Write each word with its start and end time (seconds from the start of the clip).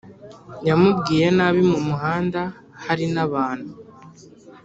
Yamubwiye 0.67 1.27
nabi 1.37 1.61
mu 1.71 1.79
muhanda 1.87 2.41
hari 2.85 3.05
nabanu 3.13 3.69